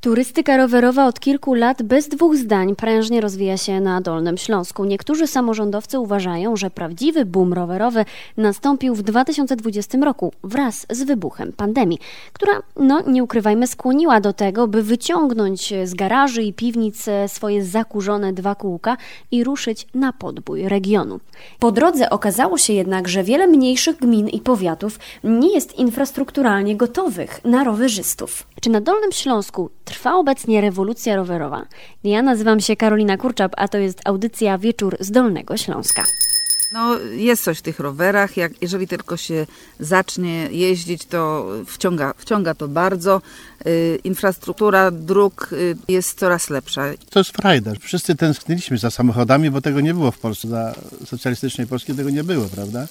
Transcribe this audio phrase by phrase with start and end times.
[0.00, 4.84] Turystyka rowerowa od kilku lat bez dwóch zdań prężnie rozwija się na Dolnym Śląsku.
[4.84, 8.04] Niektórzy samorządowcy uważają, że prawdziwy boom rowerowy
[8.36, 11.98] nastąpił w 2020 roku wraz z wybuchem pandemii,
[12.32, 18.32] która, no nie ukrywajmy, skłoniła do tego, by wyciągnąć z garaży i piwnic swoje zakurzone
[18.32, 18.96] dwa kółka
[19.30, 21.20] i ruszyć na podbój regionu.
[21.58, 27.44] Po drodze okazało się jednak, że wiele mniejszych gmin i powiatów nie jest infrastrukturalnie gotowych
[27.44, 28.46] na rowerzystów.
[28.60, 31.66] Czy na Dolnym Śląsku trwa obecnie rewolucja rowerowa?
[32.04, 36.04] Ja nazywam się Karolina Kurczap, a to jest audycja Wieczór z Dolnego Śląska.
[36.72, 38.36] No, jest coś w tych rowerach.
[38.36, 39.46] Jak, jeżeli tylko się
[39.80, 43.22] zacznie jeździć, to wciąga, wciąga to bardzo.
[43.66, 46.84] Y, infrastruktura dróg y, jest coraz lepsza.
[47.10, 47.72] To jest frajda.
[47.80, 50.48] Wszyscy tęskniliśmy za samochodami, bo tego nie było w Polsce.
[50.48, 50.74] Za
[51.06, 52.86] socjalistycznej Polski tego nie było, prawda?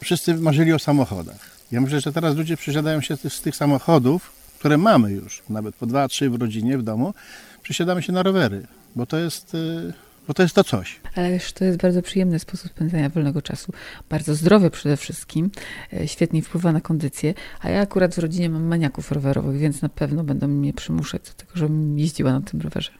[0.00, 1.58] Wszyscy marzyli o samochodach.
[1.72, 5.86] Ja myślę, że teraz ludzie przysiadają się z tych samochodów, które mamy już, nawet po
[5.86, 7.14] dwa, trzy w rodzinie, w domu,
[7.62, 8.66] przesiadamy się na rowery,
[8.96, 9.92] bo to jest, y,
[10.28, 11.00] bo to, jest to coś.
[11.14, 13.72] Ależ to jest bardzo przyjemny sposób spędzania wolnego czasu.
[14.08, 15.50] Bardzo zdrowy przede wszystkim,
[15.92, 19.88] e, świetnie wpływa na kondycję, a ja akurat w rodzinie mam maniaków rowerowych, więc na
[19.88, 22.90] pewno będą mnie przymuszać do tego, żebym jeździła na tym rowerze.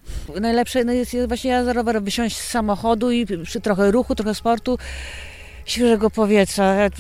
[0.40, 4.34] Najlepsze no jest właśnie ja za rowerem wysiąść z samochodu i przy trochę ruchu, trochę
[4.34, 4.78] sportu,
[5.70, 6.90] świeżego powietrza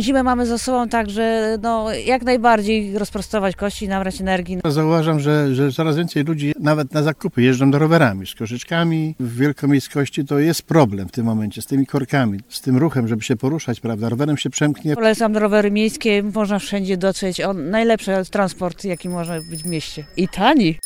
[0.00, 4.58] zimę mamy za sobą, także no, jak najbardziej rozprostować kości, nabrać energii.
[4.64, 9.14] Zauważam, że, że coraz więcej ludzi nawet na zakupy jeżdżą do rowerami, z korzyczkami.
[9.20, 13.22] W wielkomiejskości to jest problem w tym momencie, z tymi korkami, z tym ruchem, żeby
[13.22, 14.08] się poruszać, prawda?
[14.08, 14.94] Rowerem się przemknie.
[14.94, 17.40] Polecam rowery miejskie, można wszędzie dotrzeć.
[17.40, 20.04] On, najlepszy transport, jaki może być w mieście.
[20.16, 20.78] I tani.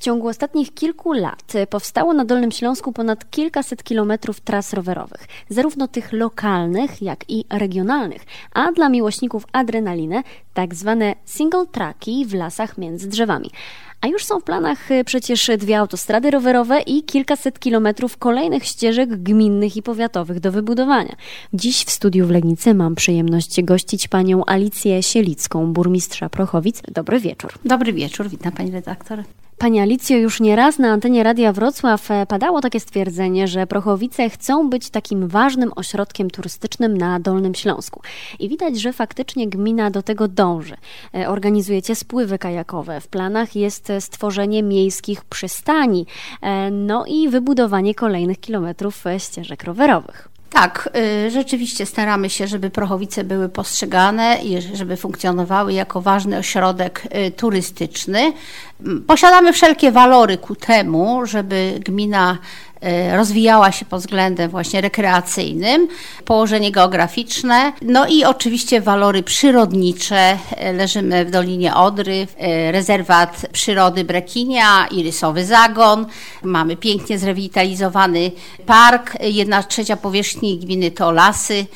[0.00, 5.88] W ciągu ostatnich kilku lat powstało na Dolnym Śląsku ponad kilkaset kilometrów tras rowerowych, zarówno
[5.88, 10.22] tych lokalnych, jak i regionalnych, a dla miłośników adrenaliny
[10.54, 13.50] tak zwane single tracki w lasach między drzewami.
[14.00, 19.22] A już są w planach y, przecież dwie autostrady rowerowe i kilkaset kilometrów kolejnych ścieżek
[19.22, 21.16] gminnych i powiatowych do wybudowania.
[21.54, 26.82] Dziś w studiu w Legnicy mam przyjemność gościć panią Alicję Sielicką, burmistrza Prochowic.
[26.92, 27.52] Dobry wieczór.
[27.64, 29.24] Dobry wieczór, witam pani redaktor.
[29.60, 34.70] Pani Alicjo, już nieraz na antenie Radia Wrocław e, padało takie stwierdzenie, że Prochowice chcą
[34.70, 38.02] być takim ważnym ośrodkiem turystycznym na Dolnym Śląsku.
[38.38, 40.76] I widać, że faktycznie gmina do tego dąży.
[41.14, 43.00] E, organizujecie spływy kajakowe.
[43.00, 46.06] W planach jest stworzenie miejskich przystani,
[46.42, 50.28] e, no i wybudowanie kolejnych kilometrów ścieżek rowerowych.
[50.50, 50.90] Tak,
[51.28, 57.02] rzeczywiście staramy się, żeby Prochowice były postrzegane i żeby funkcjonowały jako ważny ośrodek
[57.36, 58.32] turystyczny.
[59.06, 62.38] Posiadamy wszelkie walory ku temu, żeby gmina
[62.80, 65.88] E, rozwijała się pod względem właśnie rekreacyjnym,
[66.24, 70.38] położenie geograficzne, no i oczywiście walory przyrodnicze.
[70.56, 76.06] E, leżymy w Dolinie Odry, e, rezerwat przyrody Brekinia, Irysowy Zagon.
[76.42, 78.30] Mamy pięknie zrewitalizowany
[78.66, 81.66] park, jedna trzecia powierzchni gminy to lasy,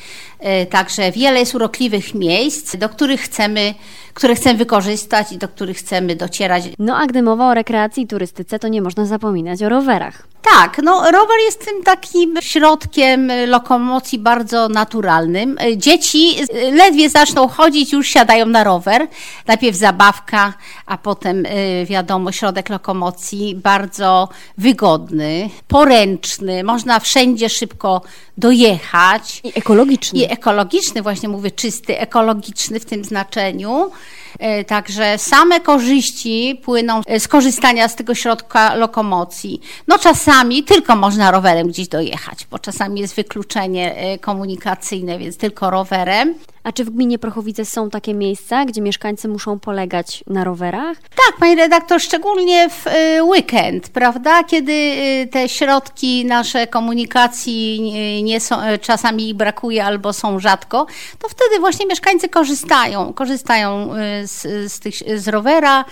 [0.69, 3.73] także wiele jest urokliwych miejsc, do których chcemy
[4.15, 6.63] które chcemy wykorzystać i do których chcemy docierać.
[6.79, 10.27] No a gdy mowa o rekreacji i turystyce, to nie można zapominać o rowerach.
[10.53, 15.57] Tak, no rower jest tym takim środkiem lokomocji bardzo naturalnym.
[15.77, 16.35] Dzieci
[16.71, 19.07] ledwie zaczną chodzić, już siadają na rower.
[19.47, 20.53] Najpierw zabawka,
[20.85, 21.43] a potem
[21.85, 28.01] wiadomo, środek lokomocji bardzo wygodny, poręczny, można wszędzie szybko
[28.37, 29.41] dojechać.
[29.43, 30.19] I ekologiczny.
[30.19, 33.91] I ekologiczny, właśnie mówię, czysty, ekologiczny w tym znaczeniu.
[34.39, 39.61] E, także same korzyści płyną z korzystania z tego środka lokomocji.
[39.87, 45.69] No czasami tylko można rowerem gdzieś dojechać, bo czasami jest wykluczenie e, komunikacyjne, więc tylko
[45.69, 46.35] rowerem.
[46.65, 50.97] A czy w gminie Prochowice są takie miejsca, gdzie mieszkańcy muszą polegać na rowerach?
[51.01, 54.43] Tak, pani redaktor, szczególnie w y, weekend, prawda?
[54.43, 57.93] Kiedy y, te środki nasze komunikacji
[58.23, 60.85] nie są, y, czasami brakuje albo są rzadko,
[61.19, 63.13] to wtedy właśnie mieszkańcy korzystają.
[63.13, 63.89] Korzystają
[64.23, 65.85] z, z, tych, z rowera,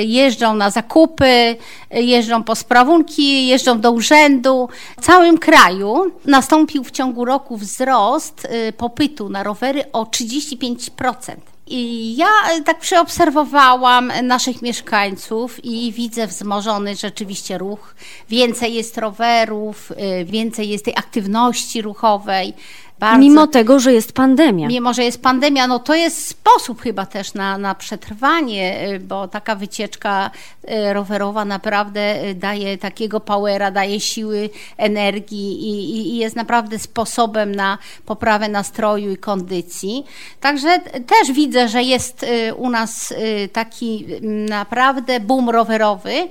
[0.00, 1.56] jeżdżą na zakupy,
[1.90, 4.68] jeżdżą po sprawunki, jeżdżą do urzędu.
[5.00, 11.36] W całym kraju nastąpił w ciągu roku wzrost popytu na rowery o 35%.
[11.66, 17.94] I ja e, tak przeobserwowałam naszych mieszkańców i widzę wzmożony rzeczywiście ruch.
[18.28, 22.54] Więcej jest rowerów, e, więcej jest tej aktywności ruchowej.
[23.00, 23.18] Bardzo.
[23.18, 24.68] Mimo tego, że jest pandemia.
[24.68, 29.28] Mimo, że jest pandemia, no to jest sposób chyba też na, na przetrwanie, y, bo
[29.28, 30.30] taka wycieczka
[30.64, 36.78] y, rowerowa naprawdę y, daje takiego powera, daje siły, energii i, i, i jest naprawdę
[36.78, 40.04] sposobem na poprawę nastroju i kondycji.
[40.40, 42.26] Także też widzę, że jest
[42.56, 43.14] u nas
[43.52, 44.06] taki
[44.48, 46.28] naprawdę boom rowerowy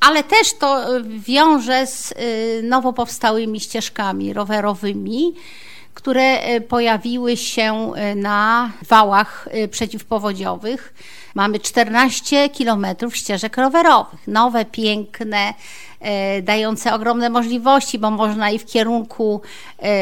[0.00, 2.14] ale też to wiąże z
[2.62, 5.34] nowo powstałymi ścieżkami rowerowymi
[5.94, 10.94] które e, pojawiły się e, na wałach e, przeciwpowodziowych.
[11.34, 15.54] Mamy 14 kilometrów ścieżek rowerowych, nowe, piękne,
[16.42, 19.40] dające ogromne możliwości, bo można i w kierunku,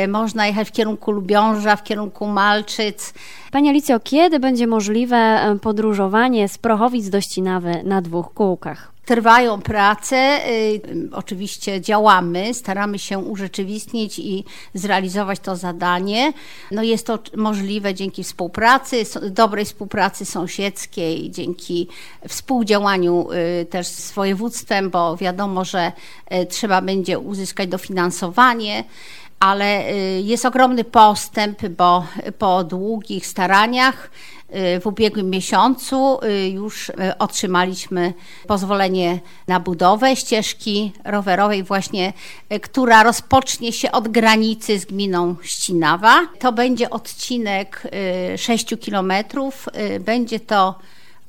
[0.09, 3.15] można jechać w kierunku Lubiąża, w kierunku Malczyc.
[3.53, 8.98] Pani Alicjo, kiedy będzie możliwe podróżowanie z Prochowic do Ścinawy na dwóch kółkach?
[9.09, 10.81] Trwają prace, y,
[11.13, 14.45] oczywiście działamy, staramy się urzeczywistnić i
[14.75, 16.33] zrealizować to zadanie.
[16.71, 21.89] No jest to możliwe dzięki współpracy, dobrej współpracy sąsiedzkiej, dzięki
[22.29, 25.93] współdziałaniu y, też z województwem, bo wiadomo, że
[26.33, 28.85] y, trzeba będzie uzyskać dofinansowanie
[29.41, 32.07] ale jest ogromny postęp, bo
[32.39, 34.11] po długich staraniach
[34.81, 38.15] w ubiegłym miesiącu y, już y, otrzymaliśmy
[38.47, 42.13] pozwolenie na budowę ścieżki rowerowej właśnie,
[42.53, 46.27] y, która rozpocznie się od granicy z gminą Ścinawa.
[46.39, 47.83] To będzie odcinek
[48.37, 49.69] 6 kilometrów.
[50.01, 50.75] Będzie to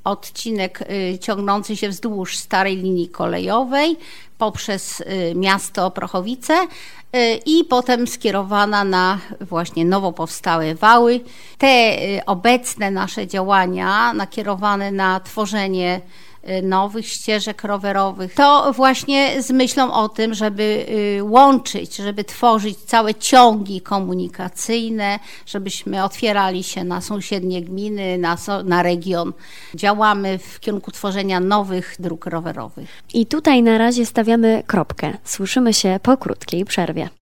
[0.04, 0.80] odcinek
[1.20, 3.98] ciągnący się wzdłuż starej linii kolejowej
[4.38, 5.04] poprzez
[5.36, 6.68] miasto Prochowice
[7.16, 11.20] Y, i potem skierowana na właśnie nowo powstałe wały.
[11.58, 16.29] Te y, obecne nasze działania nakierowane na tworzenie y,
[16.64, 18.34] nowych ścieżek rowerowych.
[18.34, 20.86] To właśnie z myślą o tym, żeby
[21.22, 29.34] łączyć, żeby tworzyć całe ciągi komunikacyjne, żebyśmy otwierali się na sąsiednie gminy, na, na region.
[29.76, 32.90] Działamy w kierunku tworzenia nowych dróg rowerowych.
[33.14, 35.18] I tutaj na razie stawiamy kropkę.
[35.24, 37.10] Słyszymy się po krótkiej przerwie.